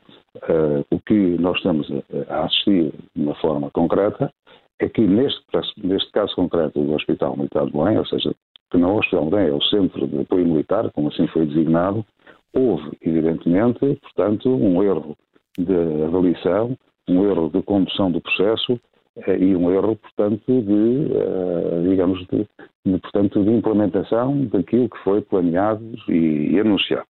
Uh, 0.50 0.86
o 0.92 1.00
que 1.02 1.14
nós 1.14 1.58
estamos 1.58 1.88
a, 2.30 2.46
assistir 2.46 2.94
de 3.16 3.22
uma 3.22 3.36
forma 3.36 3.70
concreta 3.72 4.32
é 4.80 4.88
que 4.88 5.02
neste, 5.02 5.44
neste 5.84 6.12
caso 6.12 6.36
concreto 6.36 6.82
do 6.82 6.94
Hospital 6.94 7.36
Militar 7.36 7.66
de 7.66 7.72
Belém, 7.74 7.98
ou 7.98 8.06
seja, 8.06 8.34
que 8.72 8.78
não 8.78 8.96
o 8.96 9.00
Hospital 9.00 9.26
de 9.26 9.32
Belém 9.32 9.48
é 9.50 9.54
o 9.54 9.62
Centro 9.64 10.08
de 10.08 10.22
Apoio 10.22 10.48
Militar, 10.48 10.90
como 10.92 11.10
assim 11.10 11.28
foi 11.28 11.46
designado, 11.46 12.06
houve, 12.54 12.98
evidentemente, 13.02 13.80
portanto, 14.02 14.50
um 14.50 14.82
erro 14.82 15.16
de 15.58 16.04
avaliação, 16.06 16.78
um 17.10 17.26
erro 17.30 17.50
de 17.50 17.62
condução 17.64 18.12
do 18.12 18.22
processo 18.22 18.74
uh, 18.74 19.32
e 19.38 19.56
um 19.56 19.70
erro, 19.70 19.98
portanto, 19.98 20.46
de, 20.48 21.08
uh, 21.12 21.90
digamos, 21.90 22.26
de, 22.28 22.48
de, 22.86 23.00
portanto, 23.00 23.44
de 23.44 23.52
implementação 23.52 24.46
daquilo 24.46 24.90
que 24.90 24.98
foi 25.04 25.22
planeado 25.22 25.84
e, 26.08 26.54
e 26.54 26.60
anunciado. 26.60 27.11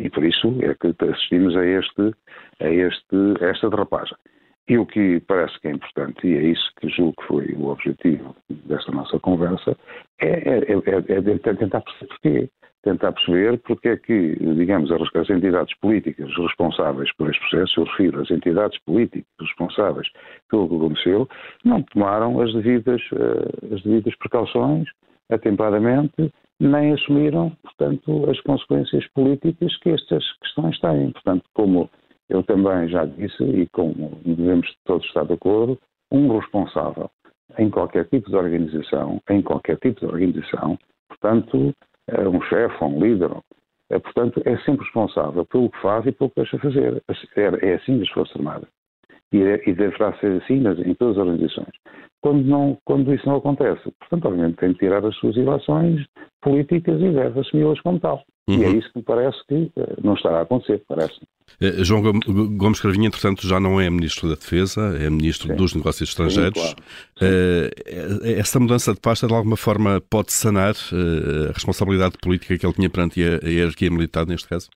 E 0.00 0.08
por 0.08 0.24
isso 0.24 0.56
é 0.62 0.74
que 0.74 0.94
assistimos 1.04 1.54
a, 1.56 1.64
este, 1.64 2.14
a, 2.60 2.68
este, 2.68 3.16
esta 3.40 3.68
derrapagem. 3.68 4.16
E 4.68 4.78
o 4.78 4.86
que 4.86 5.20
parece 5.20 5.60
que 5.60 5.68
é 5.68 5.72
importante, 5.72 6.26
e 6.26 6.36
é 6.36 6.42
isso 6.42 6.70
que 6.80 6.88
julgo 6.88 7.14
que 7.20 7.26
foi 7.26 7.46
o 7.54 7.66
objetivo 7.66 8.34
desta 8.48 8.92
nossa 8.92 9.18
conversa, 9.18 9.76
é, 10.20 10.28
é, 10.28 10.58
é, 10.72 11.16
é 11.16 11.54
tentar 11.54 11.80
perceber 11.82 12.08
porquê. 12.08 12.50
Tentar 12.82 13.12
perceber 13.12 13.58
porque 13.58 13.88
é 13.90 13.96
que, 13.98 14.36
digamos, 14.54 14.90
as 14.90 15.28
entidades 15.28 15.76
políticas 15.80 16.34
responsáveis 16.34 17.14
por 17.16 17.28
este 17.28 17.40
processo, 17.40 17.80
eu 17.80 17.84
refiro 17.84 18.22
às 18.22 18.30
entidades 18.30 18.78
políticas 18.84 19.26
responsáveis 19.38 20.08
pelo 20.48 20.66
que 20.66 20.76
aconteceu, 20.76 21.28
não 21.62 21.82
tomaram 21.82 22.40
as 22.40 22.54
devidas, 22.54 23.02
eh, 23.12 23.74
as 23.74 23.82
devidas 23.82 24.16
precauções 24.16 24.88
atempadamente 25.30 26.32
nem 26.60 26.92
assumiram, 26.92 27.50
portanto, 27.62 28.30
as 28.30 28.38
consequências 28.42 29.06
políticas 29.08 29.76
que 29.78 29.90
estas 29.90 30.24
questões 30.38 30.78
têm. 30.80 31.10
Portanto, 31.12 31.44
como 31.54 31.88
eu 32.28 32.42
também 32.42 32.88
já 32.88 33.06
disse 33.06 33.42
e 33.42 33.66
como 33.72 34.20
devemos 34.24 34.72
todos 34.84 35.06
estar 35.06 35.24
de 35.24 35.32
acordo, 35.32 35.78
um 36.12 36.36
responsável 36.38 37.10
em 37.58 37.70
qualquer 37.70 38.06
tipo 38.08 38.30
de 38.30 38.36
organização, 38.36 39.20
em 39.28 39.42
qualquer 39.42 39.76
tipo 39.78 40.00
de 40.00 40.06
organização, 40.06 40.78
portanto, 41.08 41.74
é 42.06 42.28
um 42.28 42.40
chefe 42.42 42.84
um 42.84 43.00
líder, 43.00 43.30
é, 43.90 43.98
portanto, 43.98 44.40
é 44.44 44.56
sempre 44.58 44.84
responsável 44.84 45.44
pelo 45.46 45.70
que 45.70 45.80
faz 45.80 46.06
e 46.06 46.12
pelo 46.12 46.30
que 46.30 46.36
deixa 46.36 46.58
fazer. 46.58 47.02
É, 47.36 47.70
é 47.70 47.74
assim 47.74 47.98
das 47.98 48.08
Forças 48.10 48.36
Armadas. 48.36 48.68
E, 49.32 49.72
deverá 49.72 50.12
ser 50.18 50.42
assim 50.42 50.62
em 50.84 50.94
todas 50.94 51.16
as 51.16 51.26
organizações 51.26 51.70
quando, 52.20 52.44
não, 52.44 52.78
quando 52.84 53.12
isso 53.14 53.26
não 53.26 53.36
acontece. 53.36 53.82
Portanto, 53.98 54.26
obviamente, 54.26 54.56
tem 54.56 54.72
de 54.72 54.78
tirar 54.78 55.04
as 55.04 55.16
suas 55.16 55.36
ilações 55.36 56.04
políticas 56.42 57.00
e 57.00 57.10
deve 57.10 57.40
assumi-las 57.40 57.80
como 57.80 57.98
tal. 57.98 58.22
Uhum. 58.48 58.58
E 58.58 58.64
é 58.64 58.68
uhum. 58.68 58.78
isso 58.78 58.92
que 58.92 58.98
me 58.98 59.04
parece 59.04 59.38
que 59.48 59.54
uh, 59.54 59.96
não 60.02 60.14
estará 60.14 60.38
a 60.38 60.42
acontecer, 60.42 60.82
parece. 60.88 61.14
Uh, 61.60 61.84
João 61.84 62.02
Gomes 62.56 62.80
Cravinha, 62.80 63.08
entretanto, 63.08 63.46
já 63.46 63.58
não 63.58 63.80
é 63.80 63.88
Ministro 63.88 64.28
da 64.28 64.34
Defesa, 64.34 64.96
é 64.98 65.08
Ministro 65.08 65.48
Sim. 65.48 65.56
dos 65.56 65.74
Negócios 65.74 66.08
Estrangeiros. 66.08 66.60
Sim, 66.60 66.74
claro. 67.16 67.34
uh, 67.34 68.38
essa 68.38 68.60
mudança 68.60 68.92
de 68.92 69.00
pasta, 69.00 69.26
de 69.26 69.34
alguma 69.34 69.56
forma, 69.56 70.00
pode 70.10 70.32
sanar 70.32 70.74
a 70.74 71.52
responsabilidade 71.52 72.16
política 72.22 72.58
que 72.58 72.66
ele 72.66 72.74
tinha 72.74 72.90
perante 72.90 73.22
a, 73.22 73.48
hierarquia 73.48 73.90
militar, 73.90 74.26
neste 74.26 74.48
caso? 74.48 74.68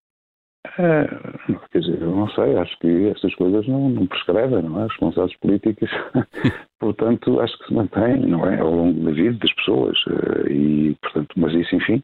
Quer 0.77 1.79
dizer, 1.79 1.94
não 2.15 2.29
sei, 2.29 2.57
acho 2.57 2.79
que 2.79 3.09
estas 3.09 3.35
coisas 3.35 3.67
não, 3.67 3.89
não 3.89 4.07
prescrevem, 4.07 4.63
não 4.63 4.81
é? 4.81 4.85
As 4.85 4.91
responsabilidades 4.91 5.37
políticas, 5.41 5.91
portanto, 6.81 7.41
acho 7.41 7.59
que 7.59 7.67
se 7.67 7.75
mantém, 7.75 8.17
não 8.19 8.47
é? 8.47 8.59
Ao 8.61 8.71
longo 8.71 9.01
da 9.05 9.11
vida 9.11 9.37
das 9.41 9.53
pessoas. 9.55 9.97
Eh, 10.09 10.53
e, 10.53 10.97
portanto, 11.03 11.33
mas 11.37 11.53
isso, 11.55 11.75
enfim, 11.77 12.03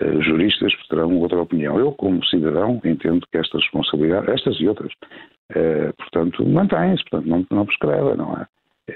eh, 0.00 0.20
juristas 0.20 0.72
terão 0.88 1.18
outra 1.18 1.40
opinião. 1.40 1.78
Eu, 1.78 1.92
como 1.92 2.24
cidadão, 2.26 2.80
entendo 2.84 3.26
que 3.30 3.38
estas 3.38 3.62
responsabilidades, 3.62 4.28
estas 4.28 4.60
e 4.60 4.68
outras, 4.68 4.92
eh, 5.54 5.92
portanto, 5.98 6.46
mantêm-se, 6.46 7.04
portanto, 7.04 7.28
não, 7.28 7.46
não 7.50 7.66
prescrevem, 7.66 8.16
não 8.16 8.34
é? 8.36 8.46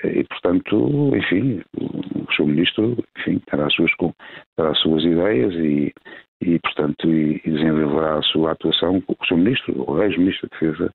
E, 0.05 0.25
portanto, 0.25 1.17
enfim, 1.17 1.63
o 1.81 2.33
seu 2.35 2.47
ministro, 2.47 2.97
enfim, 3.19 3.41
terá 3.49 3.67
as 3.67 3.75
suas, 3.75 3.91
terá 4.57 4.71
as 4.71 4.79
suas 4.81 5.05
ideias 5.05 5.55
e, 5.55 5.93
e 6.41 6.59
portanto, 6.59 7.09
e, 7.09 7.41
e 7.45 7.51
desenvolverá 7.51 8.19
a 8.19 8.23
sua 8.23 8.53
atuação, 8.53 9.03
o 9.07 9.27
seu 9.27 9.37
ministro, 9.37 9.91
o 9.91 10.03
ex-ministro 10.03 10.49
da 10.49 10.59
Defesa, 10.59 10.91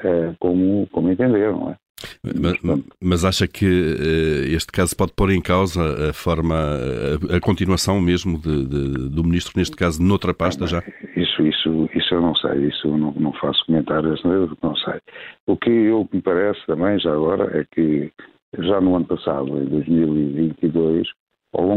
uh, 0.00 0.36
como, 0.38 0.86
como 0.92 1.10
entender, 1.10 1.50
não 1.52 1.70
é? 1.70 1.76
Mas, 2.24 2.58
mas, 3.00 3.24
acha 3.24 3.46
que 3.46 3.64
uh, 3.64 4.54
este 4.54 4.72
caso 4.72 4.96
pode 4.96 5.12
pôr 5.12 5.30
em 5.30 5.40
causa 5.40 6.10
a 6.10 6.12
forma, 6.12 6.56
a, 6.56 7.36
a 7.36 7.40
continuação 7.40 8.00
mesmo 8.00 8.38
de, 8.40 8.66
de, 8.66 9.08
do 9.08 9.22
ministro, 9.22 9.52
neste 9.56 9.76
caso, 9.76 10.02
noutra 10.02 10.34
pasta 10.34 10.66
já? 10.66 10.82
Isso, 11.16 11.42
isso, 11.42 11.88
isso 11.94 12.14
eu 12.14 12.20
não 12.20 12.34
sei, 12.34 12.66
isso 12.66 12.88
eu 12.88 12.98
não, 12.98 13.12
não 13.12 13.32
faço 13.34 13.64
comentários, 13.66 14.20
não 14.24 14.76
sei. 14.76 15.00
O 15.46 15.56
que 15.56 15.70
eu 15.70 16.08
me 16.12 16.20
parece 16.20 16.60
também, 16.66 16.98
já 16.98 17.12
agora, 17.12 17.56
é 17.56 17.64
que 17.72 18.10
já 18.58 18.80
no 18.80 18.96
ano 18.96 19.06
passado, 19.06 19.48
em 19.58 19.66
2022, 19.66 21.08
ao 21.08 21.21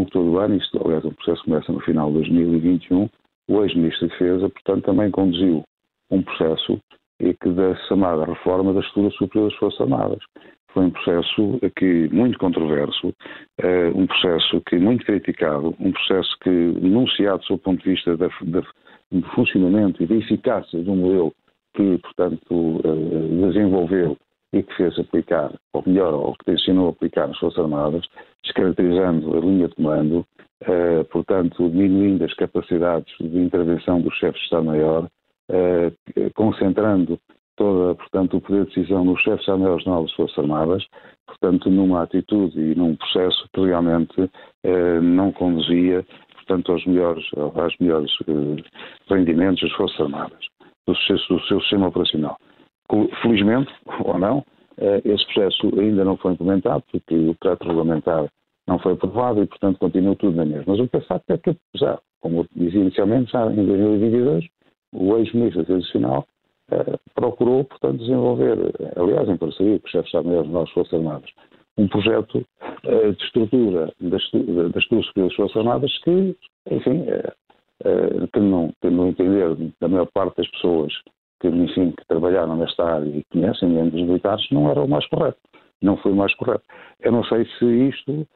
longo 0.06 0.10
de 0.10 0.12
todo 0.12 0.32
o 0.32 0.38
ano, 0.40 0.56
isto, 0.56 0.82
aliás, 0.84 1.04
o 1.06 1.12
processo 1.12 1.44
começa 1.44 1.72
no 1.72 1.80
final 1.82 2.08
de 2.08 2.14
2021, 2.14 3.10
o 3.48 3.64
ex-ministro 3.64 4.08
de 4.08 4.14
Defesa, 4.14 4.50
portanto, 4.50 4.86
também 4.86 5.12
conduziu 5.12 5.64
um 6.10 6.22
processo 6.22 6.80
e 7.20 7.34
que 7.34 7.50
da 7.50 7.76
chamada 7.88 8.26
reforma 8.26 8.74
da 8.74 8.82
estrutura 8.82 9.12
superior 9.12 9.50
das 9.50 9.60
Forças 9.60 9.82
Armadas. 9.82 10.20
Foi 10.74 10.86
um 10.86 10.90
processo 10.90 11.60
que 11.78 12.10
muito 12.10 12.38
controverso, 12.38 13.08
uh, 13.08 13.98
um 13.98 14.06
processo 14.06 14.62
que 14.68 14.78
muito 14.78 15.06
criticado, 15.06 15.74
um 15.80 15.92
processo 15.92 16.36
que, 16.42 16.50
enunciado 16.50 17.40
do 17.40 17.46
seu 17.46 17.58
ponto 17.58 17.82
de 17.82 17.92
vista 17.92 18.18
da, 18.18 18.28
da, 18.28 18.62
do 19.12 19.22
funcionamento 19.34 20.04
e 20.04 20.08
da 20.08 20.16
eficácia 20.16 20.84
de 20.84 20.90
um 20.90 20.98
modelo 20.98 21.34
que, 21.76 21.98
portanto, 22.00 22.52
uh, 22.52 23.48
desenvolveu 23.48 24.18
e 24.56 24.64
que 24.64 24.74
fez 24.76 24.98
aplicar, 24.98 25.54
ou 25.74 25.84
melhor, 25.86 26.14
ou 26.14 26.34
que 26.34 26.50
ensinou 26.50 26.88
a 26.88 26.90
aplicar 26.92 27.28
nas 27.28 27.38
Forças 27.38 27.60
Armadas, 27.60 28.06
descaracterizando 28.42 29.38
a 29.38 29.42
linha 29.42 29.68
de 29.68 29.76
comando, 29.76 30.26
uh, 30.64 31.04
portanto, 31.12 31.70
diminuindo 31.70 32.24
as 32.24 32.34
capacidades 32.36 33.14
de 33.20 33.38
intervenção 33.38 34.00
do 34.00 34.10
chefe 34.12 34.38
de 34.38 34.46
Estado-Maior, 34.46 35.10
uh, 35.52 36.34
concentrando 36.36 37.20
toda, 37.58 37.96
portanto, 37.96 38.38
o 38.38 38.42
poder 38.42 38.66
de 38.66 38.76
decisão 38.76 39.04
no 39.04 39.18
chefe 39.18 39.36
de 39.36 39.42
Estado-Maior 39.42 39.84
das 39.84 40.14
Forças 40.14 40.40
Armadas, 40.40 40.88
portanto, 41.28 41.70
numa 41.70 42.04
atitude 42.04 42.58
e 42.58 42.76
num 42.76 42.96
processo 42.96 43.50
que 43.54 43.60
realmente 43.60 44.22
uh, 44.22 45.02
não 45.02 45.34
conduzia, 45.34 46.06
portanto, 46.34 46.72
aos 46.72 46.86
melhores, 46.86 47.26
aos 47.36 47.78
melhores 47.82 48.12
rendimentos 49.10 49.62
das 49.62 49.74
Forças 49.74 50.00
Armadas, 50.00 50.46
do 50.88 50.94
do 50.94 51.42
seu 51.42 51.60
sistema 51.60 51.88
operacional. 51.88 52.38
Felizmente, 53.22 53.74
ou 54.04 54.18
não, 54.18 54.46
eh, 54.78 55.02
esse 55.06 55.26
processo 55.26 55.80
ainda 55.80 56.04
não 56.04 56.18
foi 56.18 56.34
implementado, 56.34 56.84
porque 56.92 57.16
o 57.16 57.36
trato 57.36 57.68
regulamentar 57.68 58.30
não 58.68 58.80
foi 58.80 58.94
aprovado 58.94 59.42
e, 59.42 59.48
portanto, 59.48 59.80
continua 59.80 60.16
tudo 60.16 60.36
na 60.36 60.46
mesma. 60.46 60.66
Mas 60.68 60.80
o 60.80 60.88
que 60.88 60.98
é 60.98 61.02
facto 61.02 61.30
é 61.32 61.38
que, 61.38 61.56
já, 61.76 62.00
como 62.22 62.42
eu 62.42 62.48
dizia 62.56 62.82
inicialmente, 62.82 63.32
já 63.32 63.46
em 63.52 63.66
2022, 63.66 64.46
o 64.94 65.18
ex-ministro 65.18 65.66
tradicional 65.66 66.26
uh, 66.72 67.00
procurou, 67.14 67.64
portanto, 67.64 68.00
desenvolver, 68.00 68.58
aliás, 68.96 69.30
em 69.30 69.38
parceria 69.38 69.80
com 69.80 69.88
o 69.88 69.90
chefe 69.92 70.04
de 70.04 70.08
Estado-Maior 70.10 70.48
das 70.48 70.70
Forças 70.72 70.94
Armadas, 70.94 71.30
um 71.78 71.88
projeto 71.88 72.46
uh, 72.86 73.14
de 73.14 73.24
estrutura 73.24 73.94
das, 74.00 74.24
das 74.74 74.88
duas 74.90 75.06
das 75.16 75.34
Forças 75.36 75.58
Armadas 75.58 75.98
que, 76.00 76.36
enfim, 76.72 77.02
uh, 77.02 78.28
que 78.34 78.40
não, 78.40 78.72
que 78.82 78.90
não 78.90 79.08
entender 79.10 79.56
da 79.80 79.88
maior 79.88 80.08
parte 80.14 80.38
das 80.38 80.50
pessoas 80.52 80.94
que, 81.52 81.58
enfim, 81.58 81.92
que 81.92 82.06
trabalharam 82.08 82.56
nesta 82.56 82.84
área 82.84 83.08
e 83.08 83.24
conhecem 83.32 83.70
membros 83.70 84.02
militares, 84.02 84.46
não 84.52 84.70
era 84.70 84.82
o 84.82 84.88
mais 84.88 85.08
correto. 85.08 85.38
Não 85.82 85.98
foi 85.98 86.12
o 86.12 86.16
mais 86.16 86.34
correto. 86.36 86.64
Eu 87.00 87.12
não 87.12 87.24
sei 87.26 87.46
se 87.58 87.66
isto 87.66 88.28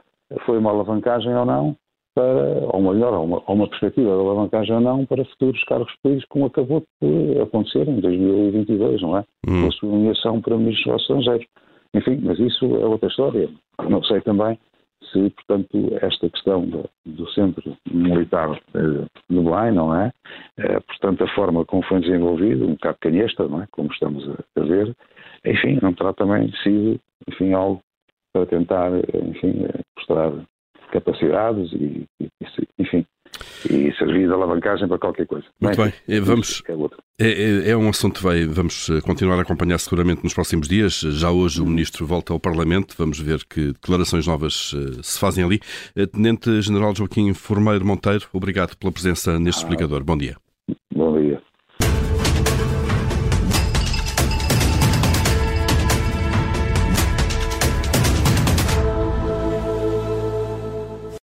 foi 0.45 0.57
uma 0.57 0.71
alavancagem 0.71 1.33
ou 1.35 1.45
não, 1.45 1.75
para, 2.15 2.67
ou 2.73 2.81
melhor, 2.81 3.13
ou 3.13 3.23
uma, 3.23 3.39
uma 3.47 3.67
perspectiva 3.67 4.09
de 4.09 4.19
alavancagem 4.19 4.75
ou 4.75 4.81
não 4.81 5.05
para 5.05 5.25
futuros 5.25 5.63
cargos 5.63 5.93
políticos, 6.03 6.29
como 6.29 6.45
acabou 6.45 6.83
de 7.01 7.39
acontecer 7.41 7.87
em 7.87 7.99
2022, 7.99 9.01
não 9.01 9.17
é? 9.17 9.23
Hum. 9.47 9.61
Com 9.61 9.67
a 9.67 9.71
sua 9.71 9.89
nomeação 9.89 10.41
para 10.41 10.57
ministro 10.57 10.91
dos 10.91 11.01
Estrangeiros. 11.01 11.47
Enfim, 11.93 12.19
mas 12.23 12.39
isso 12.39 12.65
é 12.65 12.85
outra 12.85 13.09
história. 13.09 13.49
Não 13.89 14.03
sei 14.03 14.21
também 14.21 14.59
se, 15.12 15.29
portanto, 15.32 15.98
esta 16.01 16.29
questão 16.29 16.65
do, 16.65 16.89
do 17.06 17.29
centro 17.32 17.77
militar 17.91 18.60
eh, 18.75 19.06
de 19.29 19.41
Belém, 19.41 19.72
não 19.74 19.96
é? 19.96 20.12
é? 20.58 20.79
Portanto, 20.82 21.24
a 21.24 21.27
forma 21.36 21.65
como 21.65 21.84
foi 21.84 22.01
desenvolvido, 22.01 22.65
um 22.65 22.74
bocado 22.74 22.98
canhesta, 23.01 23.48
não 23.48 23.62
é? 23.62 23.68
Como 23.72 23.91
estamos 23.91 24.27
a, 24.29 24.62
a 24.62 24.63
ver, 24.63 24.96
enfim, 25.46 25.79
não 25.82 25.94
terá 25.94 26.13
também 26.13 26.51
sido, 26.63 27.00
enfim, 27.27 27.53
algo 27.53 27.82
para 28.34 28.46
tentar, 28.46 28.91
enfim, 29.13 29.65
mostrar 29.98 30.32
capacidades 30.91 31.72
e, 31.74 32.06
e 32.78 32.78
e 33.69 33.91
servir 33.98 34.27
de 34.27 34.34
alavancagem 34.34 34.88
para 34.88 34.98
qualquer 34.98 35.27
coisa. 35.27 35.46
Muito 35.60 35.81
bem, 35.81 35.93
bem. 36.08 36.19
vamos. 36.22 36.63
É, 37.19 37.27
é, 37.27 37.69
é, 37.72 37.77
um 37.77 37.89
assunto 37.89 38.19
que 38.19 38.24
vai, 38.24 38.46
vamos 38.46 38.89
eh, 38.89 39.01
continuar 39.01 39.38
a 39.38 39.41
acompanhar 39.41 39.77
seguramente 39.77 40.24
nos 40.24 40.34
próximos 40.34 40.67
dias. 40.67 41.00
Já 41.00 41.29
hoje 41.29 41.62
o 41.62 41.65
Ministro 41.65 42.05
volta 42.05 42.31
ao 42.31 42.39
Parlamento, 42.39 42.96
vamos 42.98 43.19
ver 43.19 43.43
que 43.43 43.74
declarações 43.74 44.25
novas 44.25 44.72
uh, 44.74 45.03
se 45.03 45.19
fazem 45.19 45.43
ali. 45.43 45.60
Eh, 45.96 46.05
Tenente 46.05 46.62
General 46.62 46.96
Joaquim 46.96 47.34
Formeiro 47.34 47.86
Monteiro, 47.86 48.25
obrigado 48.31 48.77
pela 48.77 48.91
presença 48.91 49.38
neste 49.38 49.60
ah, 49.60 49.63
explicador. 49.63 50.03
Bom 50.03 50.17
dia. 50.17 50.38
Bom 50.93 51.19
dia. 51.19 51.41